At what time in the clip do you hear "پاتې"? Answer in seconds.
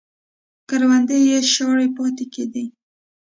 1.97-2.25